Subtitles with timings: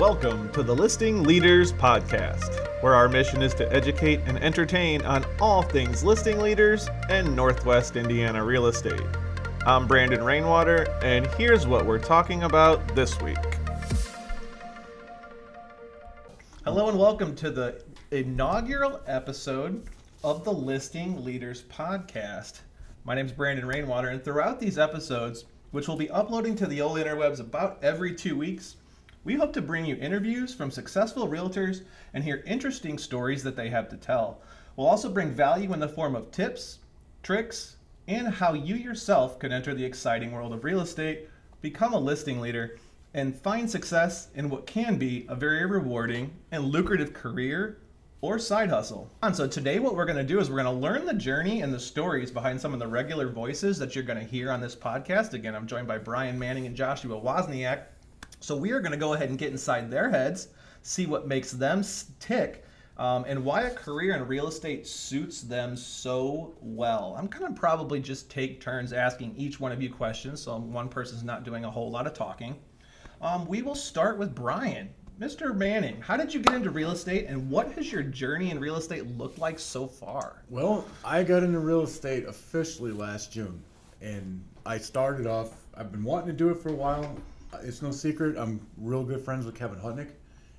[0.00, 5.26] Welcome to the Listing Leaders Podcast, where our mission is to educate and entertain on
[5.42, 9.02] all things listing leaders and Northwest Indiana real estate.
[9.66, 13.36] I'm Brandon Rainwater, and here's what we're talking about this week.
[16.64, 19.82] Hello, and welcome to the inaugural episode
[20.24, 22.60] of the Listing Leaders Podcast.
[23.04, 26.80] My name is Brandon Rainwater, and throughout these episodes, which we'll be uploading to the
[26.80, 28.76] old interwebs about every two weeks,
[29.22, 31.82] we hope to bring you interviews from successful realtors
[32.14, 34.40] and hear interesting stories that they have to tell.
[34.76, 36.78] We'll also bring value in the form of tips,
[37.22, 37.76] tricks,
[38.08, 41.28] and how you yourself can enter the exciting world of real estate,
[41.60, 42.78] become a listing leader,
[43.12, 47.78] and find success in what can be a very rewarding and lucrative career
[48.22, 49.10] or side hustle.
[49.22, 51.60] And so today what we're going to do is we're going to learn the journey
[51.60, 54.60] and the stories behind some of the regular voices that you're going to hear on
[54.60, 55.34] this podcast.
[55.34, 57.82] Again, I'm joined by Brian Manning and Joshua Wozniak.
[58.40, 60.48] So we are going to go ahead and get inside their heads,
[60.82, 61.84] see what makes them
[62.18, 62.64] tick,
[62.96, 67.14] um, and why a career in real estate suits them so well.
[67.18, 70.88] I'm going to probably just take turns asking each one of you questions, so one
[70.88, 72.56] person's not doing a whole lot of talking.
[73.20, 74.88] Um, we will start with Brian.
[75.20, 75.54] Mr.
[75.54, 78.76] Manning, how did you get into real estate and what has your journey in real
[78.76, 80.42] estate looked like so far?
[80.48, 83.62] Well, I got into real estate officially last June
[84.00, 87.18] and I started off, I've been wanting to do it for a while
[87.62, 88.36] it's no secret.
[88.36, 90.10] I'm real good friends with Kevin Hutnick.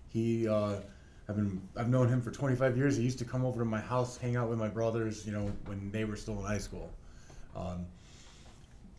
[0.09, 0.75] He, uh,
[1.29, 2.97] I've been, I've known him for 25 years.
[2.97, 5.25] He used to come over to my house, hang out with my brothers.
[5.25, 6.89] You know, when they were still in high school.
[7.55, 7.85] Um,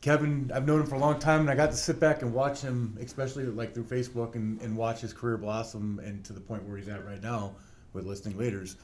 [0.01, 2.35] Kevin, I've known him for a long time, and I got to sit back and
[2.35, 6.41] watch him, especially like through Facebook, and, and watch his career blossom and to the
[6.41, 7.55] point where he's at right now
[7.93, 8.77] with listing leaders.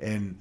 [0.00, 0.36] And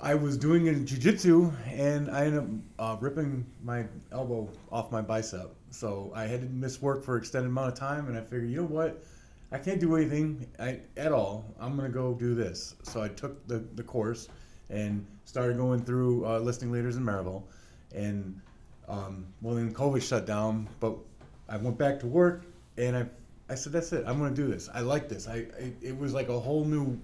[0.00, 2.46] I was doing in jiu-jitsu and I ended up
[2.78, 5.54] uh, ripping my elbow off my bicep.
[5.70, 8.48] So I had to miss work for an extended amount of time, and I figured,
[8.48, 9.02] you know what?
[9.50, 11.44] I can't do anything at all.
[11.58, 12.74] I'm gonna go do this.
[12.82, 14.28] So I took the, the course
[14.70, 17.42] and started going through uh, listing leaders in Merrillville,
[17.94, 18.40] and
[18.88, 20.96] um, well then COVID shut down, but
[21.48, 22.44] I went back to work
[22.76, 23.06] and I
[23.50, 24.04] I said that's it.
[24.06, 24.68] I'm gonna do this.
[24.72, 25.26] I like this.
[25.26, 27.00] I, I it was like a whole new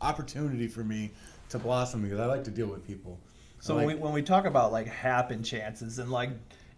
[0.00, 1.12] opportunity for me
[1.50, 3.18] to blossom because I like to deal with people.
[3.60, 6.30] So like, when, we, when we talk about like happen chances and like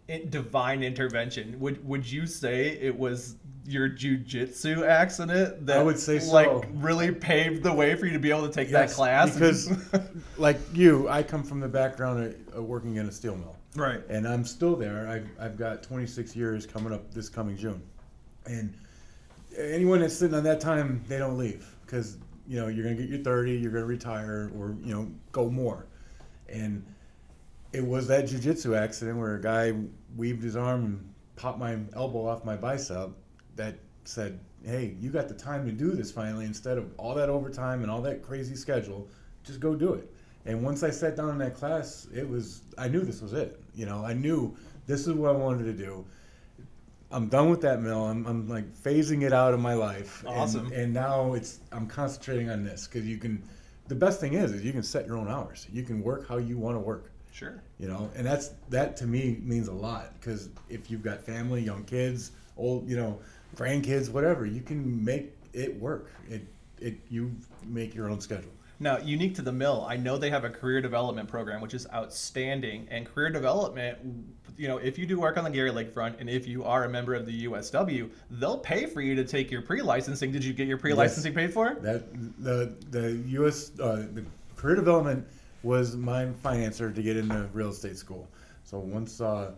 [0.09, 5.99] it, divine intervention, would would you say it was your jujitsu accident that I would
[5.99, 6.32] say so.
[6.32, 9.34] like really paved the way for you to be able to take yes, that class?
[9.34, 9.71] Because
[10.38, 13.56] like you, I come from the background of, of, working in a steel mill.
[13.75, 14.00] Right.
[14.09, 15.09] And I'm still there.
[15.09, 17.82] I've, I've got 26 years coming up this coming June.
[18.47, 18.72] And
[19.59, 23.02] anyone that's sitting on that time, they don't leave because you know, you're going to
[23.02, 25.86] get your 30, you're going to retire or, you know, go more.
[26.48, 26.84] And
[27.72, 29.74] it was that jujitsu accident where a guy
[30.16, 33.10] weaved his arm and popped my elbow off my bicep
[33.56, 37.28] that said, hey, you got the time to do this finally instead of all that
[37.28, 39.08] overtime and all that crazy schedule.
[39.44, 40.12] Just go do it.
[40.44, 43.60] And once I sat down in that class, it was, I knew this was it.
[43.74, 46.04] You know, I knew this is what I wanted to do.
[47.11, 48.05] I'm done with that mill.
[48.06, 50.25] I'm, I'm like phasing it out of my life.
[50.27, 50.67] Awesome.
[50.67, 53.43] And, and now it's I'm concentrating on this because you can.
[53.89, 55.69] The best thing is, is you can set your own hours.
[55.72, 57.12] You can work how you want to work.
[57.31, 57.62] Sure.
[57.78, 61.62] You know, and that's that to me means a lot because if you've got family,
[61.62, 63.21] young kids, old, you know,
[63.55, 66.11] grandkids, whatever, you can make it work.
[66.28, 66.47] It
[66.81, 67.31] it you
[67.65, 68.50] make your own schedule.
[68.78, 71.87] Now, unique to the mill, I know they have a career development program, which is
[71.94, 72.87] outstanding.
[72.91, 73.98] And career development,
[74.59, 76.88] you know, if you do work on the Gary Lakefront and if you are a
[76.88, 80.31] member of the USW, they'll pay for you to take your pre-licensing.
[80.31, 81.75] Did you get your pre-licensing yes, paid for?
[81.81, 84.25] That the the US uh, the
[84.56, 85.26] career development
[85.62, 88.28] was my financer to get into real estate school.
[88.64, 89.53] So once uh,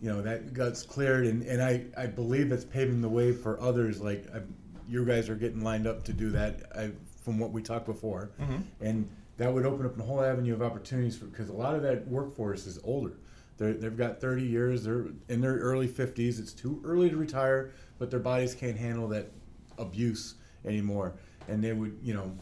[0.00, 3.60] you know that gets cleared, and, and I, I believe it's paving the way for
[3.60, 4.00] others.
[4.00, 4.40] Like I,
[4.88, 6.62] you guys are getting lined up to do that.
[6.74, 6.90] I
[7.28, 8.56] from what we talked before, mm-hmm.
[8.80, 9.06] and
[9.36, 12.66] that would open up a whole avenue of opportunities because a lot of that workforce
[12.66, 13.12] is older.
[13.58, 14.82] they have got 30 years.
[14.82, 16.40] They're in their early 50s.
[16.40, 19.30] It's too early to retire, but their bodies can't handle that
[19.76, 21.16] abuse anymore,
[21.48, 22.32] and they would, you know,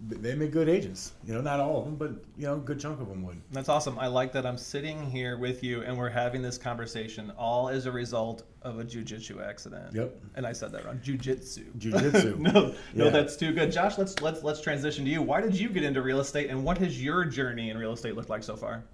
[0.00, 1.12] they make good agents.
[1.24, 3.40] You know, not all of them, but you know, a good chunk of them would.
[3.52, 3.98] That's awesome.
[3.98, 7.86] I like that I'm sitting here with you and we're having this conversation all as
[7.86, 9.94] a result of a jujitsu accident.
[9.94, 10.16] Yep.
[10.34, 10.98] And I said that wrong.
[10.98, 11.72] Jujitsu.
[11.78, 12.38] Jujitsu.
[12.52, 13.70] no, no, that's too good.
[13.70, 15.22] Josh, let's let's let's transition to you.
[15.22, 18.16] Why did you get into real estate, and what has your journey in real estate
[18.16, 18.84] looked like so far?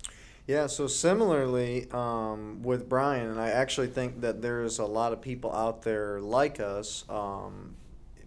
[0.47, 5.21] Yeah, so similarly um, with Brian, and I actually think that there's a lot of
[5.21, 7.77] people out there like us, um,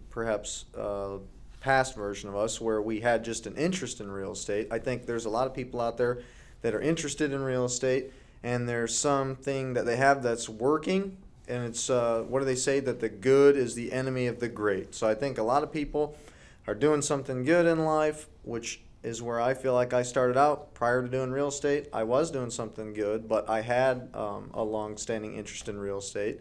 [0.08, 1.18] perhaps uh,
[1.64, 4.68] past version of us where we had just an interest in real estate.
[4.70, 6.18] I think there's a lot of people out there
[6.60, 8.12] that are interested in real estate
[8.42, 11.16] and there's something that they have that's working
[11.48, 14.48] and it's uh, what do they say that the good is the enemy of the
[14.48, 14.94] great.
[14.94, 16.18] So I think a lot of people
[16.66, 20.74] are doing something good in life, which is where I feel like I started out
[20.74, 21.88] prior to doing real estate.
[21.94, 26.40] I was doing something good, but I had um, a long-standing interest in real estate.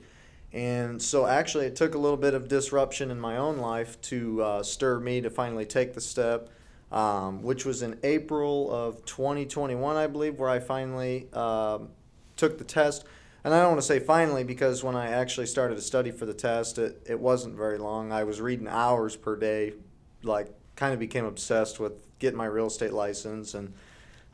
[0.53, 4.43] And so actually, it took a little bit of disruption in my own life to
[4.43, 6.49] uh, stir me to finally take the step,
[6.91, 11.89] um, which was in April of 2021, I believe, where I finally um,
[12.37, 13.03] took the test.
[13.43, 16.27] And I don't want to say finally because when I actually started to study for
[16.27, 18.11] the test, it, it wasn't very long.
[18.11, 19.73] I was reading hours per day,
[20.21, 23.55] like, kind of became obsessed with getting my real estate license.
[23.55, 23.73] And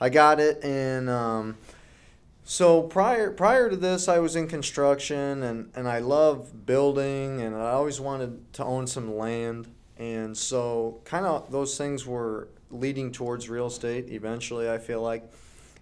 [0.02, 0.64] I got it.
[0.66, 1.56] And, um,
[2.52, 7.56] so prior prior to this, I was in construction and, and I love building and
[7.56, 9.68] I always wanted to own some land.
[9.98, 15.32] And so kind of those things were leading towards real estate eventually, I feel like.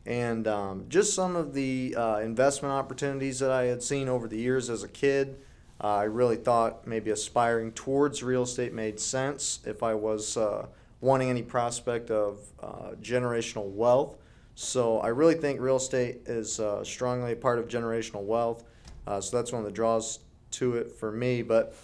[0.06, 4.38] And um, just some of the uh, investment opportunities that I had seen over the
[4.38, 5.38] years as a kid.
[5.81, 10.66] Uh, I really thought maybe aspiring towards real estate made sense if I was uh,
[11.00, 14.18] wanting any prospect of uh, generational wealth.
[14.59, 18.63] So I really think real estate is uh, strongly a part of generational wealth.
[19.06, 20.18] Uh, so that's one of the draws
[20.50, 21.44] to it for me.
[21.44, 21.75] But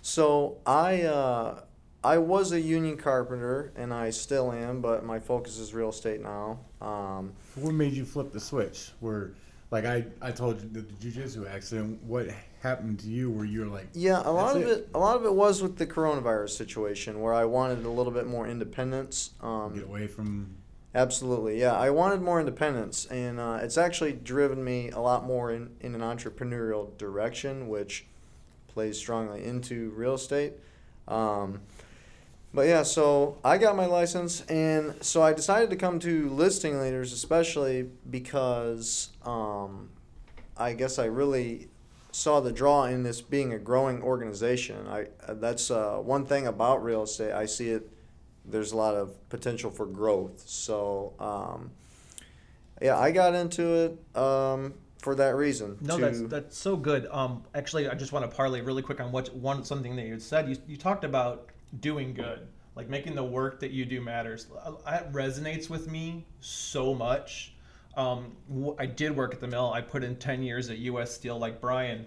[0.00, 1.60] so I uh,
[2.02, 6.22] I was a union carpenter and I still am, but my focus is real estate
[6.22, 6.60] now.
[6.80, 8.92] Um, What made you flip the switch?
[9.00, 9.32] Where,
[9.70, 12.02] like I, I told you the, the jujitsu accident.
[12.02, 12.28] What
[12.62, 14.68] happened to you where you're like, yeah, a lot of it.
[14.68, 14.88] it.
[14.94, 18.26] a lot of it was with the coronavirus situation where I wanted a little bit
[18.26, 19.32] more independence.
[19.42, 20.61] Um, get away from
[20.94, 21.74] Absolutely, yeah.
[21.74, 25.94] I wanted more independence, and uh, it's actually driven me a lot more in, in
[25.94, 28.04] an entrepreneurial direction, which
[28.68, 30.52] plays strongly into real estate.
[31.08, 31.60] Um,
[32.52, 36.78] but yeah, so I got my license, and so I decided to come to listing
[36.78, 39.88] leaders, especially because um,
[40.58, 41.68] I guess I really
[42.10, 44.86] saw the draw in this being a growing organization.
[44.86, 47.32] I that's uh, one thing about real estate.
[47.32, 47.88] I see it
[48.44, 50.42] there's a lot of potential for growth.
[50.46, 51.70] So, um,
[52.80, 55.78] yeah, I got into it um, for that reason.
[55.80, 57.06] No, to- that's that's so good.
[57.10, 60.18] Um, actually, I just want to parlay really quick on what one something that you
[60.18, 60.48] said.
[60.48, 61.48] You you talked about
[61.80, 64.46] doing good, like making the work that you do matters.
[64.64, 67.54] Uh, That resonates with me so much.
[67.96, 68.36] Um,
[68.78, 69.70] I did work at the mill.
[69.72, 71.14] I put in ten years at U.S.
[71.14, 72.06] Steel, like Brian,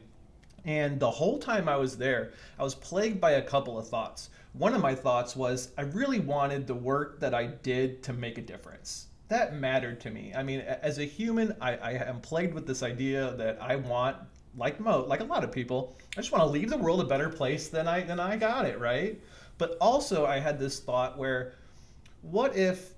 [0.65, 4.29] and the whole time I was there, I was plagued by a couple of thoughts.
[4.57, 8.37] One of my thoughts was I really wanted the work that I did to make
[8.37, 9.07] a difference.
[9.27, 10.33] That mattered to me.
[10.33, 14.15] I mean, as a human, I, I am plagued with this idea that I want,
[14.55, 17.03] like mo, like a lot of people, I just want to leave the world a
[17.03, 19.21] better place than I than I got it, right?
[19.57, 21.55] But also, I had this thought where,
[22.21, 22.93] what if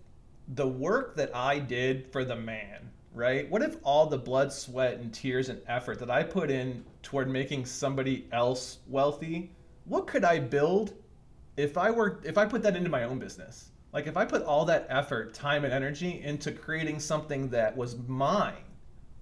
[0.49, 3.49] the work that I did for the man, right?
[3.49, 7.31] What if all the blood, sweat, and tears and effort that I put in toward
[7.31, 9.55] making somebody else wealthy,
[9.85, 10.93] what could I build
[11.57, 13.71] if I were if I put that into my own business?
[13.91, 17.97] Like if I put all that effort, time, and energy into creating something that was
[18.07, 18.63] mine,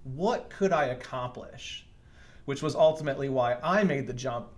[0.04, 1.86] what could I accomplish?
[2.44, 4.48] Which was ultimately why I made the jump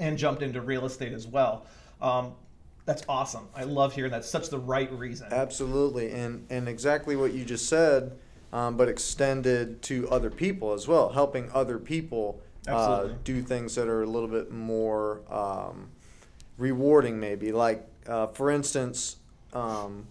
[0.00, 1.66] and jumped into real estate as well.
[2.00, 2.32] Um,
[2.84, 3.48] that's awesome.
[3.54, 5.28] I love hearing that's Such the right reason.
[5.30, 8.18] Absolutely, and and exactly what you just said,
[8.52, 13.88] um, but extended to other people as well, helping other people uh, do things that
[13.88, 15.90] are a little bit more um,
[16.58, 17.52] rewarding, maybe.
[17.52, 19.16] Like, uh, for instance,
[19.52, 20.06] um,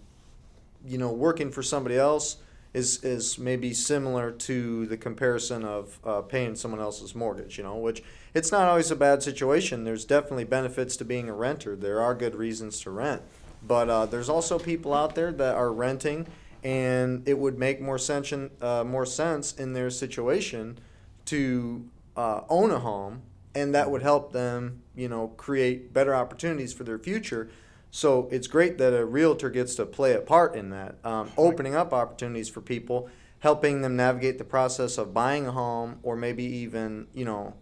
[0.86, 2.36] you know, working for somebody else
[2.74, 7.58] is is maybe similar to the comparison of uh, paying someone else's mortgage.
[7.58, 8.02] You know, which
[8.34, 9.84] it's not always a bad situation.
[9.84, 11.76] There's definitely benefits to being a renter.
[11.76, 13.22] There are good reasons to rent,
[13.62, 16.26] but uh, there's also people out there that are renting,
[16.62, 20.78] and it would make more sense uh, more sense in their situation
[21.26, 23.22] to uh, own a home,
[23.54, 27.50] and that would help them, you know, create better opportunities for their future.
[27.90, 31.74] So it's great that a realtor gets to play a part in that, um, opening
[31.74, 36.44] up opportunities for people, helping them navigate the process of buying a home, or maybe
[36.44, 37.54] even, you know,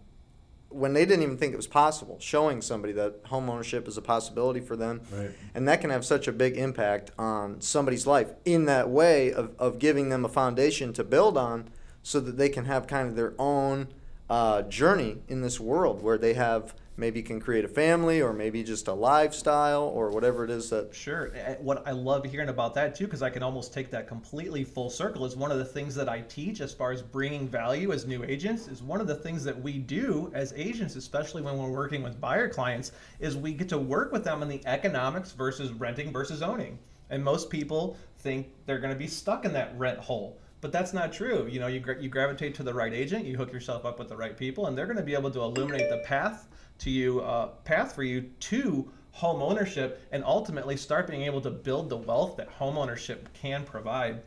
[0.69, 4.01] when they didn't even think it was possible, showing somebody that home ownership is a
[4.01, 5.01] possibility for them.
[5.11, 5.31] Right.
[5.53, 9.53] And that can have such a big impact on somebody's life in that way of,
[9.59, 11.69] of giving them a foundation to build on
[12.03, 13.89] so that they can have kind of their own
[14.31, 18.63] uh, journey in this world where they have maybe can create a family or maybe
[18.63, 21.33] just a lifestyle or whatever it is that Sure.
[21.59, 24.89] What I love hearing about that too, because I can almost take that completely full
[24.89, 28.07] circle, is one of the things that I teach as far as bringing value as
[28.07, 28.69] new agents.
[28.69, 32.21] Is one of the things that we do as agents, especially when we're working with
[32.21, 36.41] buyer clients, is we get to work with them on the economics versus renting versus
[36.41, 36.79] owning.
[37.09, 40.37] And most people think they're going to be stuck in that rent hole.
[40.61, 41.47] But that's not true.
[41.49, 44.07] You know, you, gra- you gravitate to the right agent, you hook yourself up with
[44.09, 46.47] the right people, and they're going to be able to illuminate the path
[46.79, 51.49] to you, uh, path for you to home ownership, and ultimately start being able to
[51.49, 54.21] build the wealth that home ownership can provide.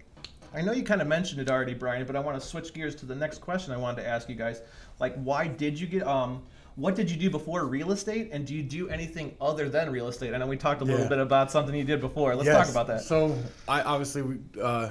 [0.53, 2.95] I know you kind of mentioned it already, Brian, but I want to switch gears
[2.97, 4.61] to the next question I wanted to ask you guys.
[5.00, 6.43] Like, why did you get um?
[6.76, 10.09] What did you do before real estate, and do you do anything other than real
[10.09, 10.35] estate?
[10.35, 11.09] I know we talked a little Yeah.
[11.09, 12.35] bit about something you did before.
[12.35, 12.57] Let's Yes.
[12.67, 13.03] talk about that.
[13.03, 13.37] So
[13.69, 14.88] I obviously we, uh,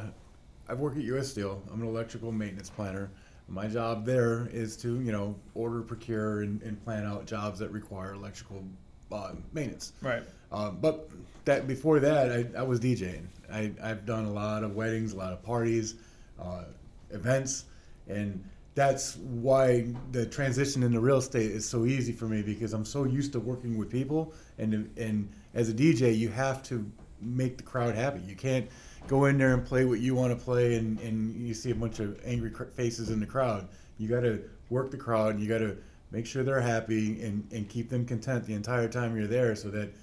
[0.67, 1.29] I work at U.S.
[1.29, 1.61] Steel.
[1.71, 3.09] I'm an electrical maintenance planner.
[3.49, 7.71] My job there is to you know order, procure, and, and plan out jobs that
[7.71, 8.63] require electrical
[9.11, 9.93] uh, maintenance.
[10.01, 10.23] Right.
[10.51, 11.09] Um, but
[11.45, 13.25] that before that, I, I was DJing.
[13.51, 15.95] I, I've done a lot of weddings, a lot of parties,
[16.41, 16.63] uh,
[17.11, 17.65] events,
[18.07, 18.43] and
[18.75, 23.03] that's why the transition into real estate is so easy for me because I'm so
[23.03, 26.89] used to working with people, and and as a DJ, you have to
[27.21, 28.21] make the crowd happy.
[28.21, 28.67] You can't
[29.07, 31.75] go in there and play what you want to play, and, and you see a
[31.75, 33.67] bunch of angry cr- faces in the crowd.
[33.97, 35.77] You got to work the crowd, and you got to
[36.11, 39.69] make sure they're happy and, and keep them content the entire time you're there, so
[39.69, 39.93] that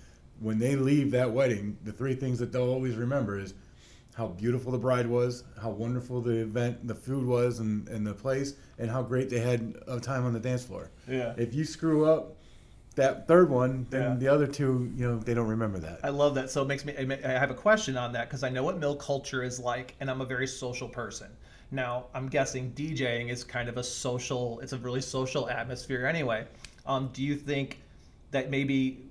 [0.40, 3.54] when they leave that wedding, the three things that they'll always remember is
[4.14, 8.12] how beautiful the bride was, how wonderful the event, the food was, and, and the
[8.14, 10.90] place, and how great they had a time on the dance floor.
[11.08, 11.34] Yeah.
[11.36, 12.36] If you screw up
[12.96, 14.16] that third one, then Yeah.
[14.16, 16.00] the other two, you know, they don't remember that.
[16.02, 16.50] I love that.
[16.50, 16.94] So it makes me.
[16.96, 20.10] I have a question on that because I know what mill culture is like, and
[20.10, 21.28] I'm a very social person.
[21.70, 24.58] Now I'm guessing DJing is kind of a social.
[24.60, 26.46] It's a really social atmosphere anyway.
[26.86, 27.80] Um, do you think
[28.32, 29.09] that maybe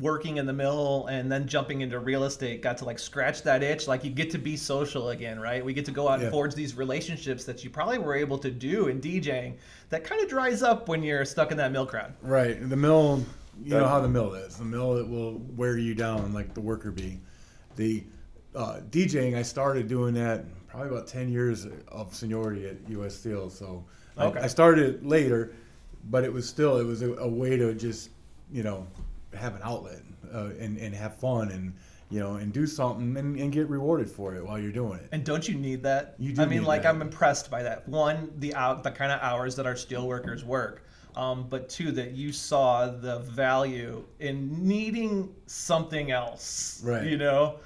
[0.00, 3.62] working in the mill and then jumping into real estate got to like scratch that
[3.62, 3.86] itch?
[3.88, 5.64] Like you get to be social again, right?
[5.64, 8.50] We get to go out and forge these relationships that you probably were able to
[8.50, 9.54] do in DJing.
[9.90, 12.14] That kind of dries up when you're stuck in that mill crowd.
[12.22, 12.68] Right.
[12.68, 13.24] The mill,
[13.62, 14.56] you know how the mill is.
[14.56, 17.18] The mill that will wear you down like the worker bee.
[17.76, 18.04] The
[18.54, 23.50] uh, DJing, I started doing that probably about 10 years of seniority at US Steel.
[23.50, 23.84] So
[24.16, 25.54] I- I, started later,
[26.10, 28.10] but it was still, it was a, a way to just,
[28.52, 28.86] you know,
[29.36, 30.00] have an outlet
[30.32, 31.74] uh, and, and have fun and,
[32.10, 35.08] you know, and do something and, and get rewarded for it while you're doing it.
[35.12, 36.14] And don't you need that?
[36.18, 36.88] You do I mean, need like that.
[36.94, 37.88] I'm impressed by that.
[37.88, 40.82] One, the out the kind of hours that our steel workers work.
[41.16, 46.80] Um, but two, that you saw the value in needing something else.
[46.84, 47.04] Right.
[47.06, 47.60] You know.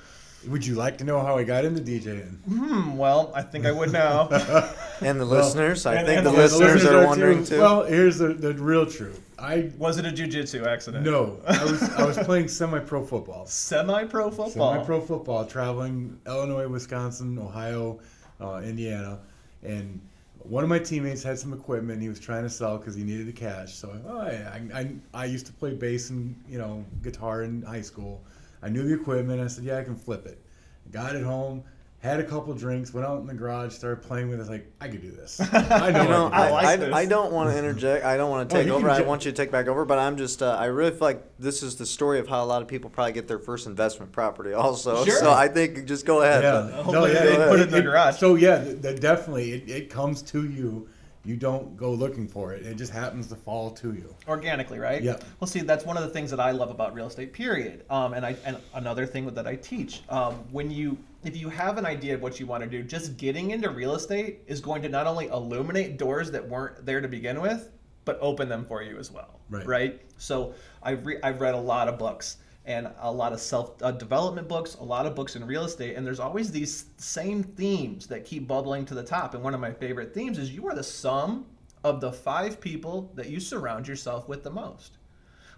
[0.46, 2.36] Would you like to know how I got into DJing?
[2.44, 2.96] Hmm.
[2.96, 4.28] Well, I think I would now.
[5.00, 7.06] And the Well, listeners, I and- think and the the listeners, are too.
[7.06, 7.58] wondering too.
[7.60, 9.20] Well, here's the, the real truth.
[9.38, 11.04] I was it a jujitsu accident?
[11.04, 13.46] No, I was I was playing semi-pro football.
[13.46, 14.72] Semi-pro football.
[14.74, 18.00] Semi-pro football, traveling Illinois, Wisconsin, Ohio,
[18.40, 19.20] uh, Indiana,
[19.62, 20.00] and
[20.40, 23.26] one of my teammates had some equipment he was trying to sell because he needed
[23.26, 23.74] the cash.
[23.74, 27.62] So oh, yeah, I, I I used to play bass and you know guitar in
[27.62, 28.22] high school.
[28.62, 29.40] I knew the equipment.
[29.40, 30.42] I said, yeah, I can flip it.
[30.90, 31.62] Got it home.
[32.00, 34.46] Had a couple drinks, went out in the garage, started playing with it.
[34.48, 35.40] Like, I could do this.
[35.52, 36.02] I know.
[36.04, 36.94] you know, I I I, do like I, this.
[36.94, 38.04] I don't want to interject.
[38.04, 38.88] I don't want to Oh, take you over.
[38.88, 39.84] I ju- want you to take back over.
[39.84, 42.46] But I'm just, uh, I really feel like this is the story of how a
[42.46, 44.52] lot of people probably get their first investment property.
[44.52, 45.18] Also, Sure.
[45.18, 46.44] so I think just go ahead.
[46.44, 46.84] Yeah.
[46.88, 48.16] No, yeah, they it- put it in the garage.
[48.18, 50.88] So yeah, th- th- definitely, it, it comes to you.
[51.28, 52.64] You don't go looking for it.
[52.64, 54.14] It just happens to fall to you.
[54.26, 55.02] organically, right?
[55.02, 55.18] Yeah.
[55.38, 57.34] Well, see, that's one of the things that I love about real estate.
[57.34, 57.84] Period.
[57.90, 60.00] Um, and I and another thing that I teach.
[60.08, 63.18] Um, when you if you have an idea of what you want to do, just
[63.18, 67.08] getting into real estate is going to not only illuminate doors that weren't there to
[67.08, 67.68] begin with,
[68.06, 69.38] but open them for you as well.
[69.50, 69.66] Right.
[69.66, 70.00] Right.
[70.16, 73.90] So I've re- I've read a lot of books and a lot of self uh,
[73.90, 78.06] development books, a lot of books in real estate, and there's always these same themes
[78.06, 79.34] that keep bubbling to the top.
[79.34, 81.46] And one of my favorite themes is you are the sum
[81.82, 84.98] of the five people that you surround yourself with the most.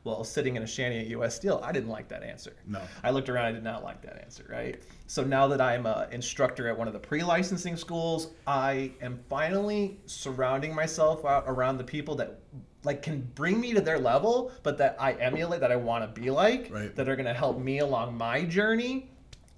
[0.04, 2.54] Well, sitting in a shanty at US Steel, I didn't like that answer.
[2.66, 2.80] No.
[3.02, 4.80] I looked around, I did not like that answer, right?
[5.08, 9.18] So now that I'm an instructor at one of the pre licensing schools, I am
[9.28, 12.38] finally surrounding myself out around the people that
[12.84, 16.20] like can bring me to their level, but that I emulate, that I want to
[16.20, 16.94] be like, Right.
[16.96, 19.10] that are going to help me along my journey.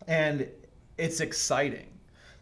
[0.08, 0.48] And
[0.98, 1.86] it's exciting.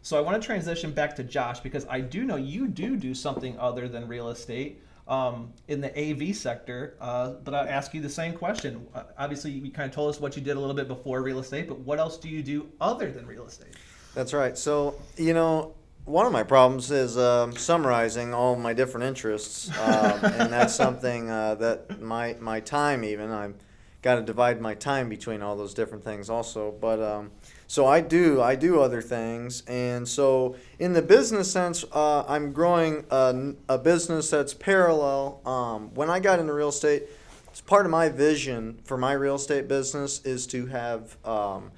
[0.01, 3.13] So I want to transition back to Josh because I do know you do do
[3.13, 6.95] something other than real estate um, in the AV sector.
[6.99, 8.87] Uh, but I ask you the same question.
[8.95, 11.37] Uh, obviously, you kind of told us what you did a little bit before real
[11.37, 13.75] estate, but what else do you do other than real estate?
[14.15, 14.57] That's right.
[14.57, 15.75] So, you know,
[16.11, 21.29] one of my problems is um, summarizing all my different interests, um, and that's something
[21.29, 23.55] uh, that my my time even I've
[24.01, 26.71] got to divide my time between all those different things also.
[26.71, 27.31] But um,
[27.67, 32.51] so I do I do other things, and so in the business sense, uh, I'm
[32.51, 35.39] growing a, a business that's parallel.
[35.45, 37.03] Um, when I got into real estate,
[37.47, 41.71] it's part of my vision for my real estate business is to have um,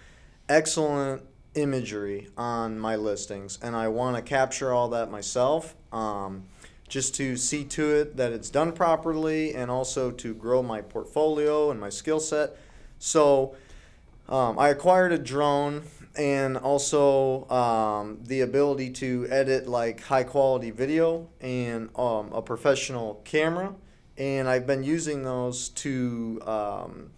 [0.50, 1.22] excellent
[1.56, 5.76] imagery on my listings, and I want to capture all that myself.
[5.92, 6.44] Um,
[6.94, 11.72] just to see to it that it's done properly and also to grow my portfolio
[11.72, 12.56] and my skill set.
[13.00, 13.56] So
[14.30, 15.84] um, I acquired a drone
[16.16, 23.22] and also um, the ability to edit like high quality video and um, a professional
[23.26, 23.74] camera.
[24.18, 27.10] And I've been using those to um,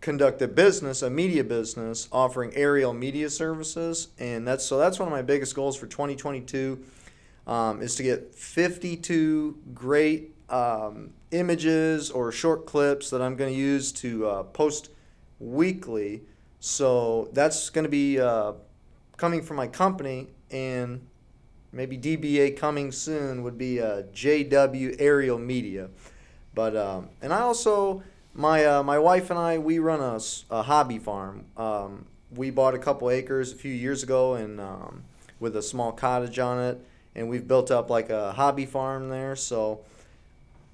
[0.00, 4.08] conduct a business, a media business, offering aerial media services.
[4.18, 6.82] And that's so that's one of my biggest goals for 2022
[7.46, 13.58] um, is to get 52 great um, images or short clips that I'm going to
[13.58, 14.90] use to uh, post
[15.38, 16.22] weekly.
[16.60, 18.52] So that's going to be uh,
[19.16, 21.06] coming from my company, and
[21.72, 25.88] maybe DBA coming soon would be uh, JW Aerial Media.
[26.54, 28.02] But um, and I also
[28.34, 30.20] my uh, my wife and I we run a,
[30.50, 31.46] a hobby farm.
[31.56, 35.02] Um, we bought a couple acres a few years ago and um,
[35.40, 36.80] with a small cottage on it
[37.14, 39.36] and we've built up like a hobby farm there.
[39.36, 39.80] So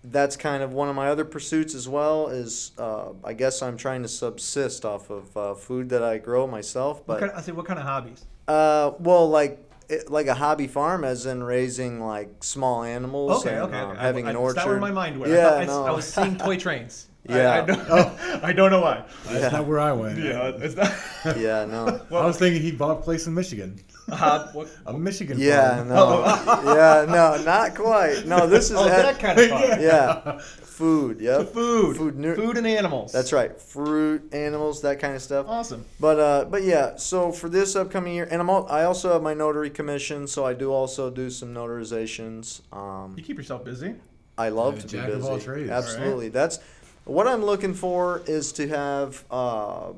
[0.04, 2.28] that's kind of one of my other pursuits as well.
[2.28, 6.46] Is uh, I guess I'm trying to subsist off of uh, food that I grow
[6.46, 7.04] myself.
[7.06, 8.24] But kind, I say, what kind of hobbies?
[8.48, 13.54] uh, well, like it, like a hobby farm, as in raising like small animals Okay,
[13.54, 13.78] and okay.
[13.78, 14.00] um, okay.
[14.00, 14.58] having I, an orchard.
[14.58, 15.32] That's where my mind went.
[15.32, 15.88] Yeah, I, thought I.
[15.88, 17.08] I was seeing toy trains.
[17.28, 17.52] I- Yeah.
[17.54, 17.90] I, don't,
[18.44, 19.04] I don't know why.
[19.24, 19.48] That's Yeah.
[19.58, 20.18] not where I went.
[20.18, 20.92] Yeah, it's not.
[21.38, 22.00] yeah, no.
[22.10, 23.78] I was thinking he bought a place in Michigan.
[24.10, 25.88] Uh, what, A Michigan Yeah, farm.
[25.88, 26.74] no.
[26.74, 28.24] yeah, no, not quite.
[28.26, 29.80] No, this is oh, at- that kind of fun.
[29.80, 31.20] yeah, food.
[31.20, 31.48] Yep.
[31.52, 33.10] Food, Food, nu- food and animals.
[33.10, 33.60] That's right.
[33.60, 35.46] Fruit, animals, that kind of stuff.
[35.48, 35.84] Awesome.
[35.98, 36.94] But uh, but yeah.
[36.96, 40.44] So for this upcoming year, and I'm al- I also have my notary commission, so
[40.46, 42.60] I do also do some notarizations.
[42.72, 43.94] Um, You keep yourself busy.
[44.38, 45.28] I love Yeah, to be jack of busy.
[45.30, 45.70] all trades.
[45.70, 46.28] Absolutely.
[46.28, 46.58] That's
[47.06, 49.92] what I'm looking for is to have uh,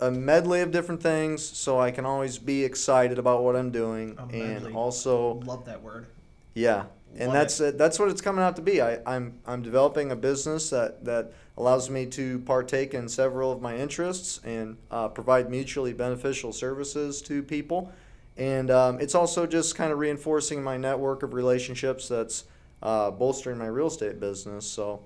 [0.00, 4.18] a medley of different things, so I can always be excited about what I'm doing,
[4.32, 6.06] A and also Love that word.
[6.54, 6.86] yeah,
[7.16, 7.78] and Love that's it.
[7.78, 8.80] That's what it's coming out to be.
[8.80, 13.60] I, I'm I'm developing a business that that allows me to partake in several of
[13.60, 17.92] my interests and uh, provide mutually beneficial services to people,
[18.38, 22.08] and um, it's also just kind of reinforcing my network of relationships.
[22.08, 22.44] That's
[22.82, 24.66] uh, bolstering my real estate business.
[24.66, 25.04] So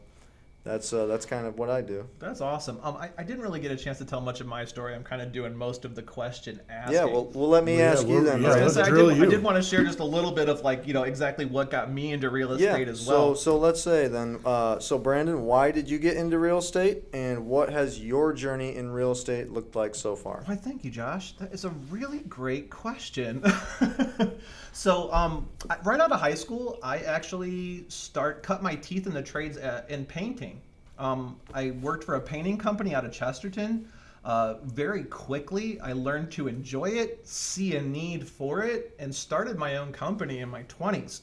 [0.66, 2.09] that's uh, that's kind of what I do.
[2.18, 2.79] That's awesome.
[2.83, 4.94] Um, I, I didn't really get a chance to tell much of my story.
[4.96, 6.94] I'm kind of doing most of the question asking.
[6.96, 8.42] Yeah, well, well, let me Yeah, ask you then.
[8.42, 8.59] yeah, I was Brian.
[8.59, 10.48] gonna let's say, I drill did, I did want to share just a little bit
[10.48, 13.35] of like you know exactly what got me into real estate as so well.
[13.37, 17.05] so so let's say then uh, so Brandon, why did you get into real estate,
[17.12, 20.42] and what has your journey in real estate looked like so far?
[20.46, 21.33] Why, thank you, Josh.
[21.38, 23.44] That is a really great question.
[24.72, 25.48] so, um,
[25.85, 29.88] right out of high school, I actually start cut my teeth in the trades at,
[29.90, 30.56] in painting.
[30.98, 33.88] Um, I worked for a painting company out of Chesterton.
[34.24, 39.56] Uh, very quickly, I learned to enjoy it, see a need for it, and started
[39.56, 41.20] my own company in my 20s.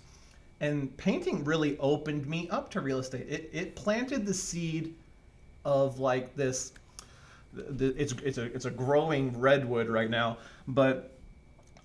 [0.61, 3.27] And painting really opened me up to real estate.
[3.27, 4.93] It, it planted the seed
[5.65, 6.71] of like this
[7.53, 11.11] the, it's it's a it's a growing redwood right now, but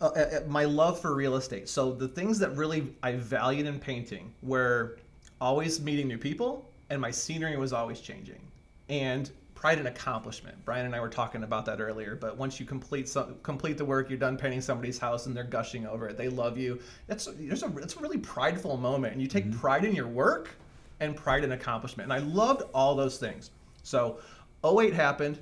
[0.00, 1.68] uh, uh, my love for real estate.
[1.68, 4.98] So the things that really I valued in painting were
[5.40, 8.40] always meeting new people, and my scenery was always changing,
[8.88, 10.56] and pride and accomplishment.
[10.64, 12.14] Brian and I were talking about that earlier.
[12.14, 15.44] But once you complete some, complete the work, you're done painting somebody's house, and they're
[15.44, 16.16] gushing over it.
[16.16, 16.78] They love you.
[17.08, 19.58] That's there's a it's a really prideful moment, and you take mm-hmm.
[19.58, 20.50] pride in your work
[21.00, 22.10] and pride in accomplishment.
[22.10, 23.50] And I loved all those things.
[23.82, 24.18] So
[24.64, 25.38] 08 happened.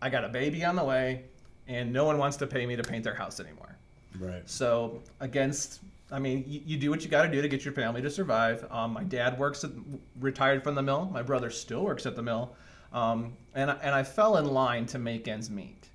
[0.00, 1.24] I got a baby on the way,
[1.66, 3.76] and no one wants to pay me to paint their house anymore.
[4.18, 4.48] Right.
[4.48, 7.74] So against, I mean, you, you do what you got to do to get your
[7.74, 8.66] family to survive.
[8.70, 9.70] Um, my dad works at,
[10.20, 11.10] retired from the mill.
[11.12, 12.54] My brother still works at the mill,
[12.92, 15.88] um, and I, and I fell in line to make ends meet.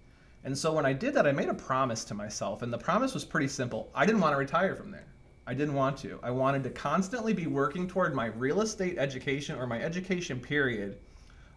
[0.43, 3.13] And so when I did that, I made a promise to myself, and the promise
[3.13, 3.89] was pretty simple.
[3.95, 5.08] I didn't want to retire from there.
[5.47, 6.19] I didn't want to.
[6.21, 10.97] I wanted to constantly be working toward my real estate education or my education period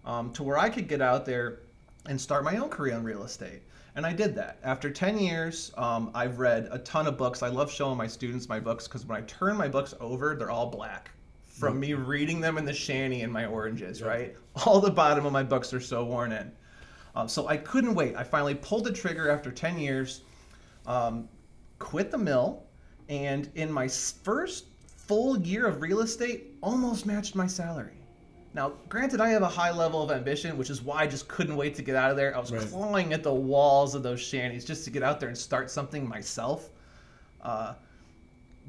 [0.05, 1.61] um, to where I could get out there
[2.07, 3.63] and start my own career in real estate.
[3.97, 4.59] And I did that.
[4.63, 7.43] After 10 years, um, I've read a ton of books.
[7.43, 10.51] I love showing my students my books because when I turn my books over, they're
[10.51, 11.11] all black
[11.59, 14.37] from me reading them in the shanty and my oranges, right?
[14.67, 16.53] All the bottom of my books are so worn in.
[17.15, 18.15] Um, so I couldn't wait.
[18.15, 20.21] I finally pulled the trigger after 10 years,
[20.87, 21.27] um,
[21.79, 22.65] quit the mill,
[23.09, 27.96] and in my first full year of real estate, almost matched my salary.
[28.57, 31.57] Now, granted, I have a high level of ambition, which is why I just couldn't
[31.57, 32.35] wait to get out of there.
[32.35, 32.63] I was Right.
[32.63, 36.09] clawing at the walls of those shanties just to get out there and start something
[36.09, 36.71] myself.
[37.43, 37.75] Uh,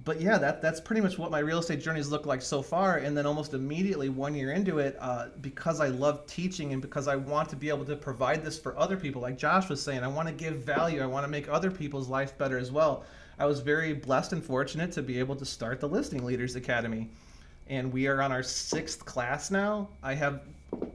[0.04, 2.97] but yeah, that that's pretty much what my real estate journeys look like so far.
[2.97, 7.08] And then almost immediately, one year into it, uh, because I love teaching and because
[7.08, 10.04] I want to be able to provide this for other people, like Josh was saying,
[10.04, 11.02] I want to give value.
[11.02, 13.06] I want to make other people's life better as well.
[13.39, 17.10] I was very blessed and fortunate to be able to start the Listing Leaders Academy,
[17.69, 19.89] and we are on our sixth class now.
[20.03, 20.41] I have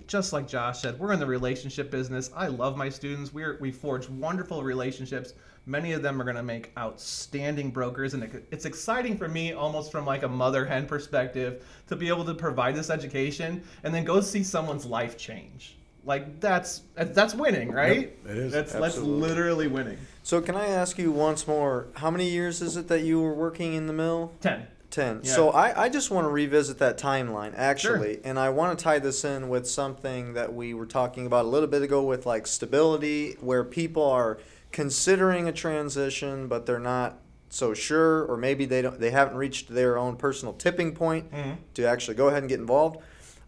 [0.06, 2.30] just like Josh said, we're in the relationship business.
[2.36, 3.32] I love my students.
[3.32, 5.34] We're we forge wonderful relationships.
[5.64, 9.52] Many of them are going to make outstanding brokers, and it- it's exciting for me,
[9.52, 13.94] almost from like a mother hen perspective, to be able to provide this education and
[13.94, 15.76] then go see someone's life change.
[16.04, 18.00] Like that's that's winning, right?
[18.24, 18.52] Yep, it is.
[18.52, 19.98] That's that's literally winning.
[20.24, 21.86] So can I ask you once more?
[21.94, 24.32] How many years is it that you were working in the mill?
[24.40, 24.66] Ten.
[24.92, 25.22] 10.
[25.24, 25.32] Yeah.
[25.32, 28.20] So I, I just want to revisit that timeline, actually.
[28.24, 31.48] And I want to tie this in with something that we were talking about a
[31.48, 34.38] little bit ago with like stability, where people are
[34.70, 39.68] considering a transition, but they're not so sure, or maybe they don't they haven't reached
[39.68, 41.56] their own personal tipping point Mhm.
[41.74, 42.98] to actually go ahead and get involved.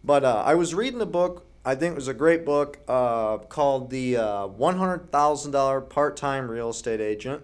[0.03, 1.45] But uh, I was reading a book.
[1.67, 6.69] I think it was a great book uh, called The uh, $100,000 Part Time Real
[6.69, 7.41] Estate Agent.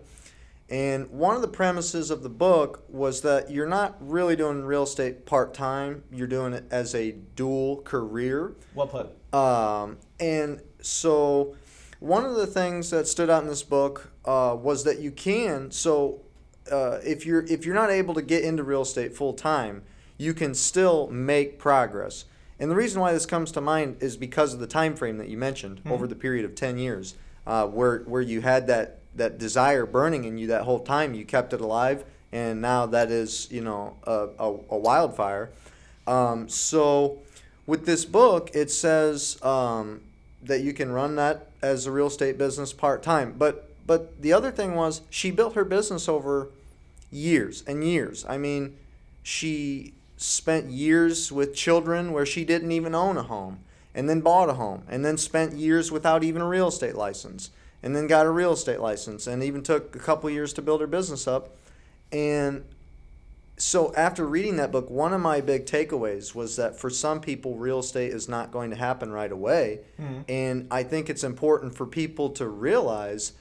[0.72, 4.84] And one of the premises of the book was that you're not really doing real
[4.84, 8.54] estate part time, you're doing it as a dual career.
[8.74, 9.34] Well put.
[9.34, 11.56] Um, and so,
[12.00, 15.72] one of the things that stood out in this book uh, was that you can.
[15.72, 16.22] So,
[16.72, 19.84] uh, if you're if you're not able to get into real estate full time,
[20.18, 22.24] you can still make progress.
[22.60, 25.28] And the reason why this comes to mind is because of the time frame that
[25.28, 29.38] you mentioned over the period of ten years, uh, where where you had that that
[29.38, 31.14] desire burning in you that whole time.
[31.14, 35.50] You kept it alive, and now that is you know a, a, a wildfire.
[36.08, 37.20] Um, so
[37.66, 40.02] with this book, it says um,
[40.44, 43.36] that you can run that as a real estate business part time.
[43.38, 46.50] But but the other thing was she built her business over
[47.12, 48.26] years and years.
[48.28, 48.78] I mean,
[49.24, 53.60] she spent years with children where she didn't even own a home,
[53.94, 57.50] and then bought a home, and then spent years without even a real estate license,
[57.84, 60.82] and then got a real estate license, and even took a couple years to build
[60.82, 61.56] her business up.
[62.12, 62.66] And
[63.58, 67.56] so after reading that book, one of my big takeaways was that for some people,
[67.56, 69.82] real estate is not going to happen right away.
[70.00, 70.24] Mhm.
[70.28, 73.34] And I think it's important for people to realize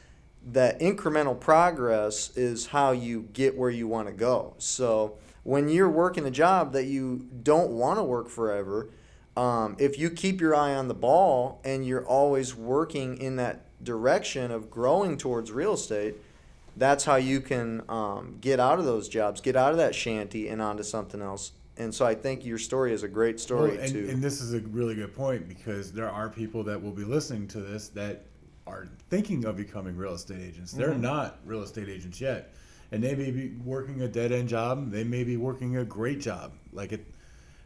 [0.53, 4.55] that incremental progress is how you get where you want to go.
[4.59, 8.89] So when you're working a job that you don't want to work forever,
[9.37, 13.61] um, if you keep your eye on the ball and you're always working in that
[13.83, 16.15] direction of growing towards real estate,
[16.77, 20.49] that's how you can um, get out of those jobs, get out of that shanty
[20.49, 21.53] and onto something else.
[21.77, 24.07] And so I think your story is a great story Well, and, too.
[24.11, 27.49] and this is a really good point because there are people that will be listening
[27.49, 28.23] to this that
[28.67, 30.73] are thinking of becoming real estate agents.
[30.73, 31.01] They're Mhm.
[31.01, 32.53] not real estate agents yet,
[32.93, 34.91] and they may be working a dead end job.
[34.93, 37.05] They may be working a great job, like it,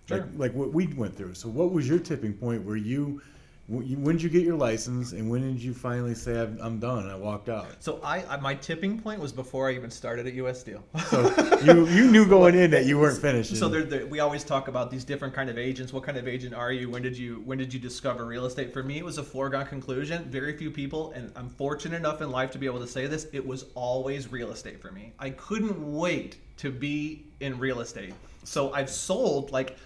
[0.06, 0.18] Sure.
[0.18, 1.34] like like what we went through.
[1.34, 3.20] So, what was your tipping point where you?
[3.66, 7.08] When did you get your license, and when did you finally say I'm, I'm done?
[7.08, 7.66] I walked out.
[7.80, 10.84] So I, my tipping point was before I even started at US Steel.
[11.14, 13.56] So you you knew going in that you weren't finished.
[13.56, 15.92] So there, there, we always talk about these different kind of agents.
[15.92, 16.90] What kind of agent are you?
[16.90, 18.72] When did you when did you discover real estate?
[18.72, 20.24] For me, it was a foregone conclusion.
[20.24, 23.28] Very few people, and I'm fortunate enough in life to be able to say this.
[23.32, 25.12] It was always real estate for me.
[25.18, 28.14] I couldn't wait to be in real estate.
[28.44, 29.76] So I've sold like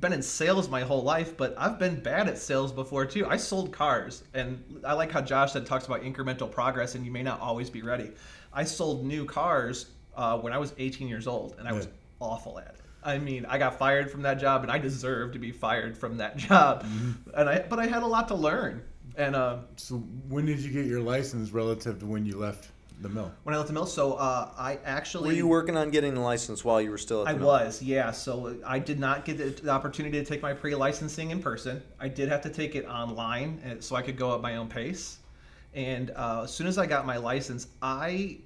[0.00, 3.26] been in sales my whole life, but I've been bad at sales before too.
[3.26, 7.12] I sold cars, and I like how Josh said talks about incremental progress, and you
[7.12, 8.10] may not always be ready.
[8.52, 11.92] I sold new cars uh, when I was 18 years old, and I was Yeah.
[12.20, 12.76] awful at it.
[13.02, 16.16] I mean, I got fired from that job, and I deserve to be fired from
[16.18, 16.84] that job.
[17.34, 18.82] And I, but I had a lot to learn.
[19.16, 19.96] And uh, So
[20.28, 22.68] when did you get your license relative to when you left
[23.02, 23.32] the mill?
[23.42, 26.20] when I left the mill, so uh, I actually were you working on getting the
[26.20, 27.46] license while you were still at the I mill?
[27.46, 28.10] was, yeah.
[28.10, 31.82] So I did not get the, the opportunity to take my pre-licensing in person.
[31.98, 34.68] I did have to take it online, uh, so I could go at my own
[34.68, 35.18] pace.
[35.74, 38.38] And uh, as soon as I got my license, I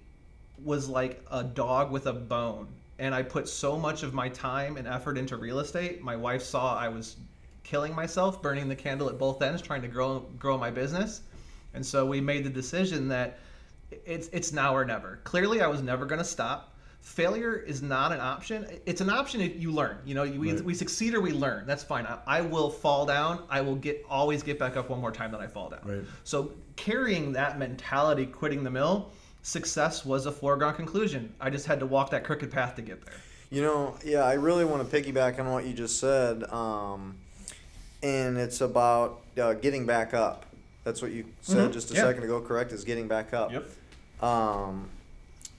[0.63, 4.77] was like a dog with a bone, and I put so much of my time
[4.77, 6.03] and effort into real estate.
[6.03, 7.17] My wife saw I was
[7.65, 11.23] killing myself, burning the candle at both ends, trying to grow grow my business.
[11.73, 13.39] And so we made the decision that
[14.05, 15.21] it's it's now or never.
[15.25, 16.71] Clearly, I was never going to stop.
[17.01, 18.67] Failure is not an option.
[18.87, 19.99] It's an option if you learn.
[20.07, 20.61] You know, we, Right.
[20.65, 21.67] we succeed or we learn.
[21.67, 22.07] That's fine.
[22.07, 23.43] I, I will fall down.
[23.51, 25.81] I will get always get back up one more time than I fall down.
[25.85, 26.03] Right.
[26.25, 29.11] So carrying that mentality, quitting the mill,
[29.43, 31.35] success was a foregone conclusion.
[31.41, 33.17] I just had to walk that crooked path to get there.
[33.51, 37.17] You know, yeah, I really want to piggyback on what you just said, um,
[38.03, 40.47] and it's about uh, getting back up.
[40.85, 42.03] That's what you said Mhm, just a yeah.
[42.03, 42.41] second ago.
[42.41, 42.73] Correct?
[42.73, 43.53] Is getting back up.
[44.21, 44.89] Um,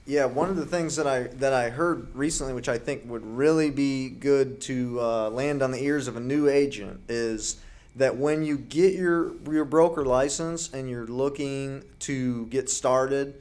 [0.08, 3.26] Yeah, one of the things that I that I heard recently, which I think would
[3.26, 7.56] really be good to uh, land on the ears of a new agent, is
[7.96, 13.34] that when you get your your broker license and you're looking to get started,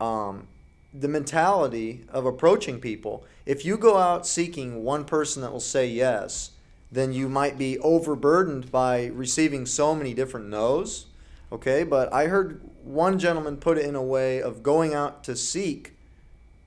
[0.00, 0.46] um,
[0.94, 3.24] the mentality of approaching people.
[3.44, 6.52] If you go out seeking one person that will say yes,
[6.92, 11.06] then you might be overburdened by receiving so many different no's.
[11.50, 15.36] Okay, but I heard one gentleman put it in a way of going out to
[15.36, 15.94] seek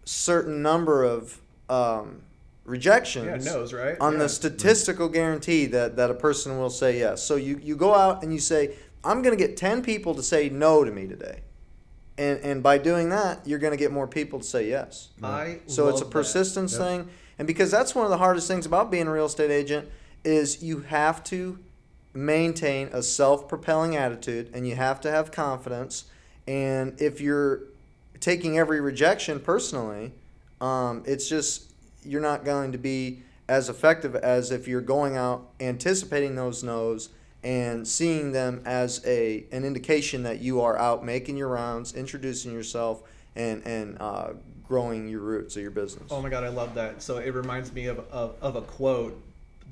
[0.06, 2.22] certain number of um,
[2.64, 3.98] rejections Yeah, knows, right?
[4.00, 4.20] on Yeah.
[4.20, 7.24] the statistical guarantee that, that a person will say yes.
[7.24, 10.24] So you, you go out and you say, I'm going to get 10 people to
[10.24, 11.42] say no to me today.
[12.18, 15.10] And, and by doing that, you're going to get more people to say yes.
[15.22, 16.82] I So it's a persistence Yep.
[16.82, 17.10] thing.
[17.38, 19.90] And because that's one of the hardest things about being a real estate agent
[20.24, 21.60] is you have to
[22.16, 26.06] maintain a self-propelling attitude and you have to have confidence.
[26.48, 27.64] And if you're
[28.20, 30.14] taking every rejection personally,
[30.62, 31.74] um, it's just
[32.04, 37.10] you're not going to be as effective as if you're going out anticipating those no's
[37.44, 42.52] and seeing them as a an indication that you are out making your rounds, introducing
[42.52, 43.04] yourself,
[43.36, 44.30] and and uh,
[44.68, 46.12] growing your roots of your business.
[46.12, 47.04] Oh my god, I love that.
[47.04, 49.22] So it reminds me of, of, of a quote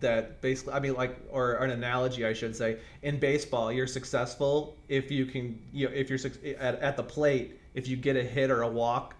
[0.03, 2.77] that basically, I mean, like, or an analogy, I should say.
[3.01, 6.19] In baseball, you're successful if you can, you know, if you're
[6.59, 9.15] at, at the plate, if you get a hit or a walk,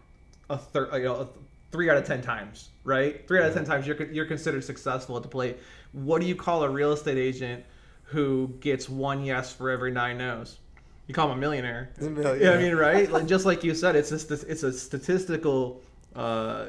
[0.49, 1.27] a third, you know, a
[1.71, 3.27] three out of ten times, right?
[3.27, 5.57] Three out of ten times, you're you're considered successful at the plate.
[5.91, 7.65] What do you call a real estate agent
[8.03, 10.59] who gets one yes for every nine no's?
[11.07, 11.91] You call him a millionaire.
[11.99, 12.37] A millionaire.
[12.37, 13.11] Yeah, I mean, right?
[13.11, 15.81] Like just like you said, it's a st- it's a statistical
[16.15, 16.67] uh,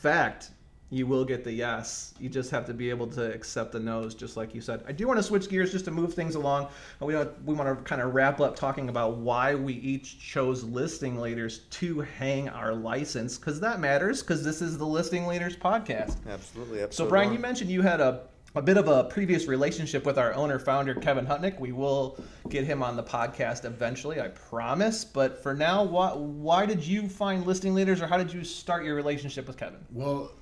[0.00, 0.50] fact.
[0.92, 2.12] You will get the yes.
[2.20, 4.84] You just have to be able to accept the no's, just like you said.
[4.86, 6.66] I do want to switch gears just to move things along.
[7.00, 10.20] Uh, we want we want to kind of wrap up talking about why we each
[10.20, 14.20] chose listing leaders to hang our license, because that matters.
[14.20, 16.16] Because this is the listing leaders podcast.
[16.28, 16.86] Absolutely.
[16.90, 17.36] So, Brian, one.
[17.36, 18.24] you mentioned you had a,
[18.54, 21.58] a bit of a previous relationship with our owner founder, Kevin Hutnick.
[21.58, 25.06] We will get him on the podcast eventually, I promise.
[25.06, 28.84] But for now, why, why did you find listing leaders or how did you start
[28.84, 29.80] your relationship with Kevin?
[29.90, 30.32] Well,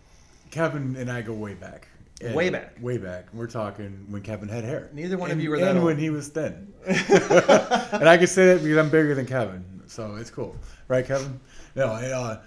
[0.51, 1.89] Kevin and I go way back.
[2.23, 2.77] And Way back.
[2.81, 3.27] Way back.
[3.33, 4.91] We're talking when Kevin had hair.
[4.93, 5.87] Neither one of you were that And old.
[5.87, 6.73] when he was thin.
[6.87, 10.55] and I can say that because I'm bigger than Kevin, so it's cool,
[10.89, 11.41] right, Kevin?
[11.75, 12.41] No, I, uh,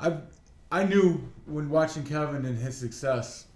[0.00, 0.16] I,
[0.70, 3.46] I knew when watching Kevin and his success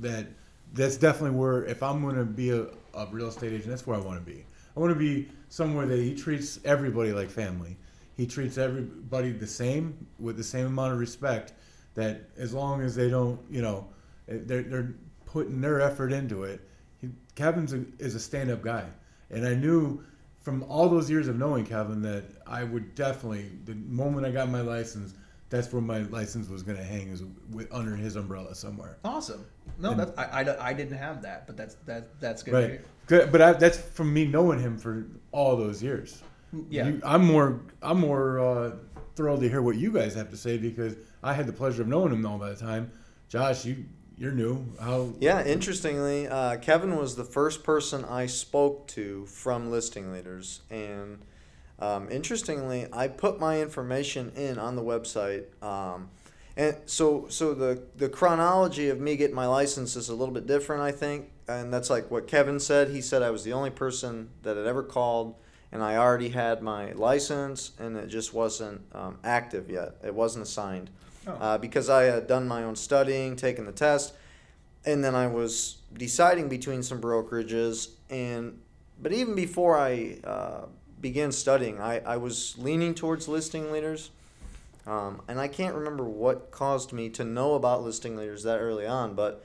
[0.00, 0.26] that
[0.74, 3.96] that's definitely where if I'm going to be a, a real estate agent, that's where
[3.96, 4.44] I want to be.
[4.76, 7.76] I want to be somewhere that he treats everybody like family.
[8.16, 11.52] He treats everybody the same with the same amount of respect.
[11.96, 13.88] That as long as they don't, you know,
[14.28, 16.60] eh, they're, they're putting their effort into it.
[17.00, 18.84] He, Kevin's a, is a stand-up guy,
[19.30, 20.04] and I knew
[20.42, 24.48] from all those years of knowing Kevin that I would definitely, the moment I got
[24.48, 25.14] my license,
[25.50, 28.98] that's where my license was going to hang, is with, under his umbrella somewhere.
[29.04, 29.44] Awesome.
[29.78, 32.54] No, And- that's, I, I, I didn't have that, but that's that that's good.
[32.54, 32.80] Right.
[33.06, 36.22] Good, but I, that's from me knowing him for all those years.
[36.68, 36.88] Yeah.
[36.88, 38.76] You, I'm more, I'm more uh,
[39.14, 41.88] thrilled to hear what you guys have to say because I had the pleasure of
[41.88, 42.90] knowing him all that time.
[43.28, 43.84] Josh, you,
[44.16, 44.64] you're new.
[44.80, 45.12] How?
[45.20, 51.18] Yeah, interestingly, uh, Kevin was the first person I spoke to from listing leaders, and
[51.78, 55.44] um, interestingly, I put my information in on the website.
[55.62, 56.08] Um,
[56.56, 60.46] and so, so the the chronology of me getting my license is a little bit
[60.46, 62.90] different, I think, and that's like what Kevin said.
[62.90, 65.34] He said I was the only person that had ever called,
[65.76, 69.96] and I already had my license, and it just wasn't um, active yet.
[70.02, 70.88] It wasn't assigned
[71.26, 71.32] Oh.
[71.32, 74.14] uh, because I had done my own studying, taken the test,
[74.86, 77.90] and then I was deciding between some brokerages.
[78.08, 78.58] And
[79.02, 80.64] but even before I uh,
[80.98, 84.08] began studying, I, I was leaning towards listing leaders.
[84.86, 88.86] Um, and I can't remember what caused me to know about listing leaders that early
[88.86, 89.44] on, but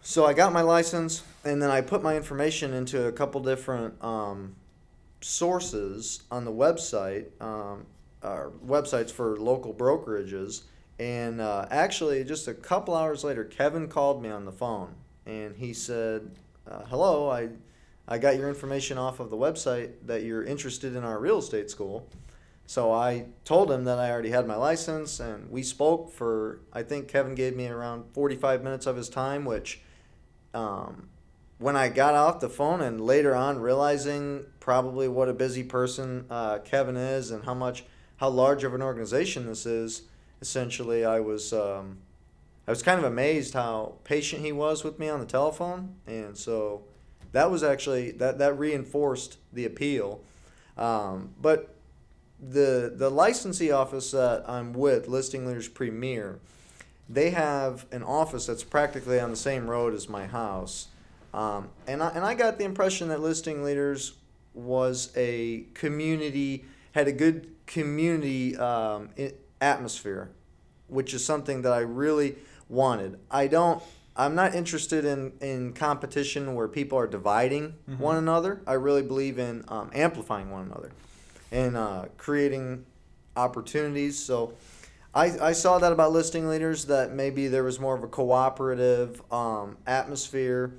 [0.00, 3.94] so I got my license, and then I put my information into a couple different
[4.04, 4.54] um,
[5.20, 7.86] sources on the website, um,
[8.22, 10.62] uh, websites for local brokerages.
[10.98, 14.94] And uh, actually, just a couple hours later, Kevin called me on the phone,
[15.26, 16.30] and he said,
[16.68, 17.50] uh, "Hello, I,
[18.08, 21.70] I got your information off of the website that you're interested in our real estate
[21.70, 22.08] school."
[22.66, 26.60] So I told him that I already had my license, and we spoke for.
[26.72, 29.80] I think Kevin gave me around 45 minutes of his time, which
[30.52, 31.08] um,
[31.58, 36.24] when I got off the phone and later on realizing probably what a busy person
[36.30, 37.84] uh, Kevin is and how much
[38.18, 40.02] how large of an organization this is,
[40.40, 41.98] essentially I was um,
[42.66, 46.36] I was kind of amazed how patient he was with me on the telephone, and
[46.36, 46.82] so
[47.32, 50.20] that was actually that that reinforced the appeal.
[50.76, 51.74] Um, but
[52.40, 56.38] the the licensee office that I'm with, Listing Leaders Premier,
[57.08, 60.87] they have an office that's practically on the same road as my house,
[61.34, 64.14] um, and I and I got the impression that Listing Leaders
[64.54, 69.10] was a community had a good community um,
[69.60, 70.30] atmosphere,
[70.88, 72.36] which is something that I really
[72.68, 73.18] wanted.
[73.30, 73.82] I don't.
[74.16, 78.60] I'm not interested in, in competition where people are dividing one another.
[78.66, 80.90] I really believe in um, amplifying one another
[81.52, 82.84] and uh, creating
[83.36, 84.18] opportunities.
[84.18, 84.54] So
[85.14, 89.22] I, I saw that about listing leaders that maybe there was more of a cooperative
[89.32, 90.72] um, atmosphere.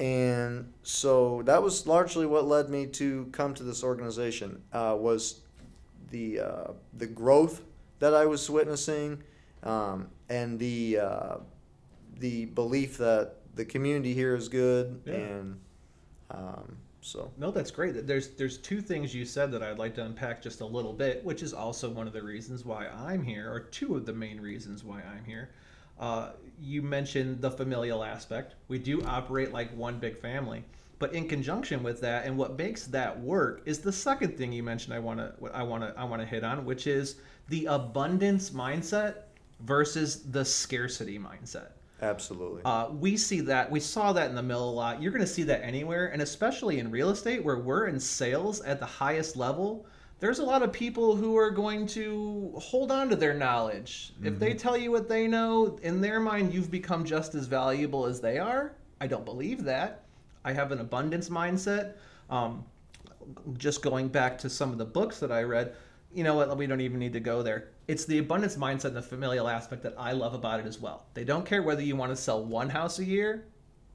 [0.00, 5.40] And so that was largely what led me to come to this organization uh, was
[6.10, 6.64] the uh,
[6.96, 7.60] the growth
[7.98, 9.22] that I was witnessing
[9.62, 11.36] um, and the uh,
[12.18, 15.14] the belief that the community here is good Yeah.
[15.14, 15.60] and
[16.30, 18.06] um, so No, that's great.
[18.06, 21.22] There's there's two things you said that I'd like to unpack just a little bit,
[21.24, 24.40] which is also one of the reasons why I'm here, or two of the main
[24.40, 25.50] reasons why I'm here.
[26.00, 28.54] Uh, you mentioned the familial aspect.
[28.68, 30.64] We do operate like one big family,
[30.98, 34.62] but in conjunction with that, and what makes that work is the second thing you
[34.62, 34.94] mentioned.
[34.94, 37.16] I want to I want to I want to hit on, which is
[37.48, 39.14] the abundance mindset
[39.60, 41.72] versus the scarcity mindset.
[42.00, 43.70] absolutely Uh, we see that.
[43.70, 45.02] We saw that in the mill a lot.
[45.02, 48.62] You're going to see that anywhere, and especially in real estate, where we're in sales
[48.62, 49.86] at the highest level.
[50.20, 54.12] There's a lot of people who are going to hold on to their knowledge.
[54.22, 58.04] If they tell you what they know, in their mind, you've become just as valuable
[58.04, 58.74] as they are.
[59.00, 60.04] I don't believe that.
[60.44, 61.94] I have an abundance mindset.
[62.28, 62.64] Um,
[63.56, 65.74] just going back to some of the books that I read,
[66.12, 66.54] you know what?
[66.54, 67.68] We don't even need to go there.
[67.88, 71.06] It's the abundance mindset and the familial aspect that I love about it as well.
[71.14, 73.46] They don't care whether you want to sell one house a year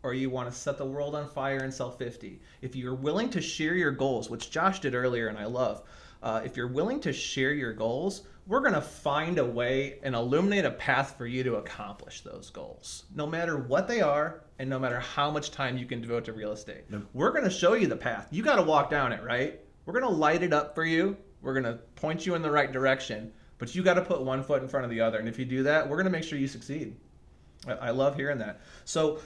[0.02, 2.42] or you want to set the world on fire and sell 50.
[2.62, 5.84] If you're willing to share your goals, which Josh did earlier and I love,
[6.26, 10.16] uh, if you're willing to share your goals, we're going to find a way and
[10.16, 14.68] illuminate a path for you to accomplish those goals, no matter what they are and
[14.68, 16.84] no matter how much time you can devote to real estate.
[16.92, 17.04] Yep.
[17.14, 18.28] We're going to show you the path.
[18.32, 19.60] You got to walk down it, right?
[19.86, 21.16] We're going to light it up for you.
[21.42, 24.44] We're going to point you in the right direction, but you got to put one
[24.44, 25.20] foot in front of the other.
[25.20, 26.96] And if you do that, we're going to make sure you succeed.
[27.68, 28.62] I, I love hearing that.
[28.84, 29.20] So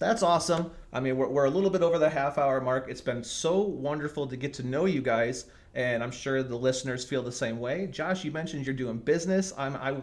[0.00, 0.72] that's awesome.
[0.92, 2.86] I mean, we're, we're a little bit over the half hour mark.
[2.88, 7.04] It's been so wonderful to get to know you guys, and I'm sure the listeners
[7.04, 7.86] feel the same way.
[7.86, 9.52] Josh, you mentioned you're doing business.
[9.56, 9.96] I'm, I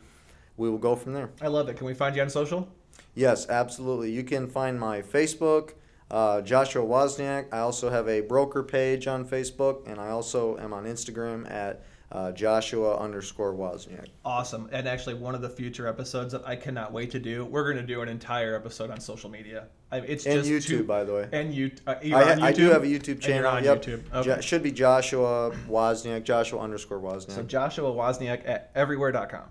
[0.56, 1.32] we will go from there.
[1.42, 1.76] I love it.
[1.76, 2.70] Can we find you on social?
[3.14, 4.10] Yes, absolutely.
[4.12, 5.74] You can find my Facebook,
[6.10, 7.48] uh, Joshua Wozniak.
[7.52, 11.84] I also have a broker page on Facebook, and I also am on Instagram at
[12.12, 14.08] uh, Joshua underscore Wozniak.
[14.26, 14.68] Awesome.
[14.72, 17.78] And actually, one of the future episodes that I cannot wait to do, we're going
[17.78, 19.68] to do an entire episode on social media.
[19.92, 21.30] I, it's And just YouTube, too, by the way.
[21.32, 23.52] And you, uh, you're I, on ha- I do have a YouTube And you're channel.
[23.52, 23.82] on yep.
[23.82, 24.24] YouTube.
[24.24, 27.32] Jo- should be Joshua Wozniak, Joshua underscore Wozniak.
[27.32, 29.44] So Joshua Wozniak at everywhere.com.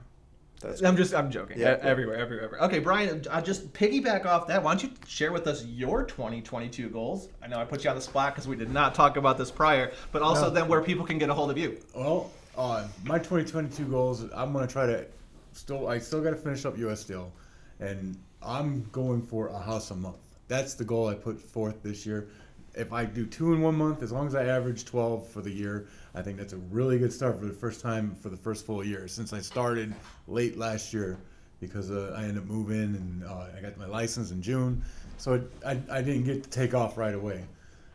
[0.61, 1.59] That's I'm just, I'm joking.
[1.59, 2.66] Yeah, everywhere, everywhere, everywhere.
[2.68, 4.62] Okay, Brian, I just piggyback off that.
[4.62, 7.31] Why don't you share with us your 2022 goals?
[7.42, 9.51] I know I put you on the spot because we did not talk about this
[9.51, 10.51] prior, but also No.
[10.51, 11.79] then where people can get a hold of you.
[11.96, 14.23] Well, uh, my 2022 goals.
[14.35, 15.07] I'm gonna try to
[15.53, 15.88] still.
[15.88, 17.01] I still got to finish up U.S.
[17.01, 17.33] Steel,
[17.81, 20.18] and I'm going for a house a month.
[20.46, 22.29] That's the goal I put forth this year.
[22.75, 25.51] If I do two in one month, as long as I average 12 for the
[25.51, 28.66] year, I think that's a really good start for the first time for the first
[28.66, 29.94] full year since I started
[30.29, 31.18] late last year
[31.61, 34.83] because uh, I ended up moving and uh, I got my license in June,
[35.16, 37.45] so it, I, I didn't get to take off right away.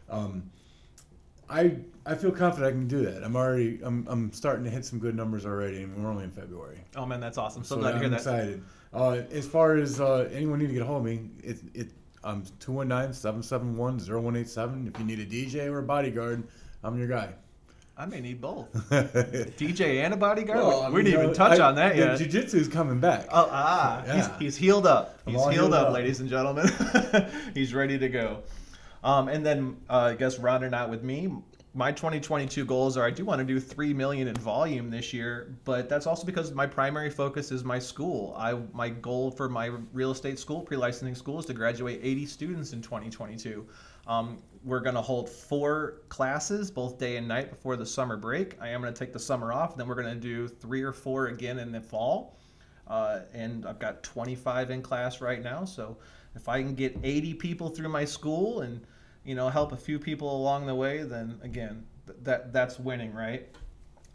[0.09, 0.43] Um,
[1.49, 3.23] I I feel confident I can do that.
[3.23, 6.31] I'm already I'm, I'm starting to hit some good numbers already, and we're only in
[6.31, 6.79] February.
[6.95, 7.63] Oh man, that's awesome.
[7.63, 8.17] So, So glad to hear I'm that.
[8.17, 8.63] excited.
[8.93, 11.87] Uh, as far as uh, anyone need to get a hold of me, it it
[12.23, 14.87] I'm 219-771-0187.
[14.87, 16.43] If you need a DJ or a bodyguard,
[16.83, 17.33] I'm your guy.
[17.97, 18.73] I may need both.
[18.89, 20.59] DJ and a bodyguard.
[20.59, 22.17] Well, we mean, didn't even touch I- on that the yet.
[22.17, 23.25] Jiu-jitsu is coming back.
[23.31, 24.15] Oh, ah, Yeah.
[24.15, 25.17] he's, he's healed up.
[25.25, 25.93] He's healed healed up, up.
[25.93, 26.67] ladies and gentlemen.
[27.53, 28.43] he's ready to go.
[29.05, 31.31] Um, and then uh, I guess rounding out with me,
[31.75, 35.55] my 2022 goals are I do want to do three million in volume this year,
[35.63, 38.33] but that's also because my primary focus is my school.
[38.35, 42.73] I my goal for my real estate school, pre-licensing school, is to graduate 80 students
[42.73, 43.67] in 2022.
[44.07, 48.59] Um, we're going to hold four classes, both day and night, before the summer break.
[48.59, 50.93] I am going to take the summer off, then we're going to do three or
[50.93, 52.39] four again in the fall.
[52.87, 55.65] Uh, and I've got 25 in class right now.
[55.65, 55.97] So
[56.35, 58.81] if I can get 80 people through my school and
[59.25, 63.13] you know help a few people along the way, then again, th- that that's winning,
[63.13, 63.47] right?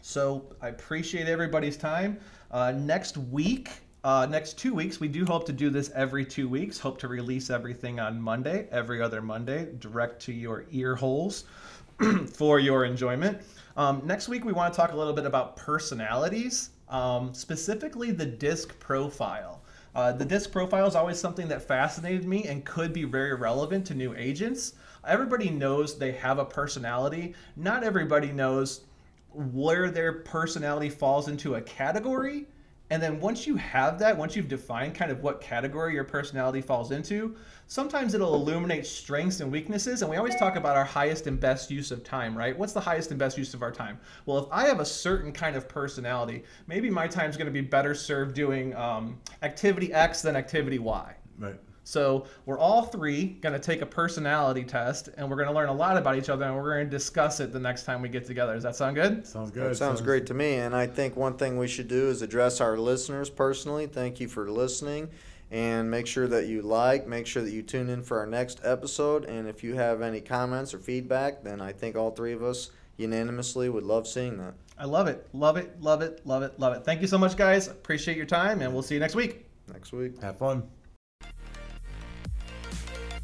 [0.03, 2.19] So I appreciate everybody's time.
[2.51, 3.71] Uh, next week,
[4.03, 6.79] uh, next two weeks, we do hope to do this every two weeks.
[6.79, 11.45] Hope to release everything on Monday, every other Monday, direct to your ear holes
[12.33, 13.43] for your enjoyment.
[13.77, 18.27] Um, next week, we want to talk a little bit about personalities, um, specifically the
[18.27, 19.63] DISC profile.
[19.95, 23.87] Uh, the DISC profile is always something that fascinated me and could be very relevant
[23.87, 24.75] to new agents.
[25.07, 27.35] Everybody knows they have a personality.
[27.57, 28.83] Not everybody knows
[29.33, 32.47] where their personality falls into a category.
[32.93, 36.61] And then once you have that, once you've defined kind of what category your personality
[36.61, 37.37] falls into,
[37.69, 40.03] sometimes it'll illuminate strengths and weaknesses.
[40.03, 42.59] And we always talk about our highest and best use of time, right?
[42.59, 43.97] What's the highest and best use of our time?
[44.27, 47.61] Well, if I have a certain kind of personality, maybe my time's going to be
[47.61, 51.15] better served doing um, activity X than activity Y.
[51.39, 51.61] right.
[51.85, 55.69] So we're all three going to take a personality test, and we're going to learn
[55.69, 58.09] a lot about each other, and we're going to discuss it the next time we
[58.09, 58.55] get together.
[58.55, 59.27] Does that sound good?
[59.27, 59.71] Sounds good.
[59.71, 60.57] That sounds great to me.
[60.57, 63.87] And I think one thing we should do is address our listeners personally.
[63.87, 65.09] Thank you for listening.
[65.53, 68.61] And make sure that you like, make sure that you tune in for our next
[68.63, 69.25] episode.
[69.25, 72.71] And if you have any comments or feedback, then I think all three of us
[72.99, 74.55] unanimously would love seeing that.
[74.79, 75.27] I love it.
[75.33, 75.81] Love it.
[75.81, 76.25] Love it.
[76.25, 76.59] Love it.
[76.61, 76.85] Love it.
[76.85, 77.67] Thank you so much, guys.
[77.67, 79.45] Appreciate your time, and we'll see you next week.
[79.73, 80.21] Next week.
[80.23, 80.69] Have fun.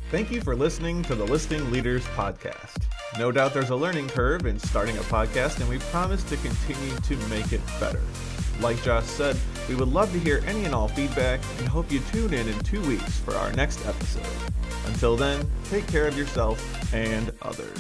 [0.09, 2.85] Thank you for listening to the Listing Leaders Podcast.
[3.19, 6.97] No doubt there's a learning curve in starting a podcast, and we promise to continue
[6.97, 8.01] to make it better.
[8.61, 9.37] Like Josh said,
[9.69, 12.57] we would love to hear any and all feedback and hope you tune in in
[12.61, 14.53] two weeks for our next episode.
[14.87, 17.77] Until then, take care of yourself and others.